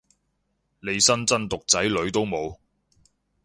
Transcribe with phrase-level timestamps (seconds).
[0.79, 2.57] 利申真毒仔女都冇